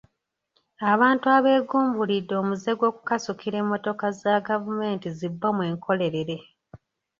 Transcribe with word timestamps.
Abantu 0.91 1.25
abeeguumbulidde 1.37 2.33
omuze 2.41 2.71
gw’okukasukira 2.79 3.55
emmotoka 3.63 4.05
za 4.19 4.33
gavumenti 4.47 5.07
zi 5.17 5.27
bbomu 5.33 5.61
enkolerere. 5.69 6.35